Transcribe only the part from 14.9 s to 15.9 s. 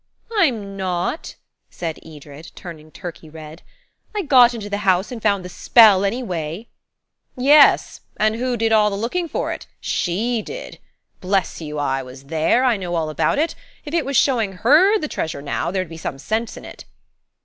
the treasure, now, there'd